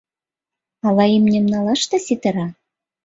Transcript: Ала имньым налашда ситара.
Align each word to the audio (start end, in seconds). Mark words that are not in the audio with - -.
Ала 0.87 1.05
имньым 1.17 1.45
налашда 1.53 1.97
ситара. 2.05 2.47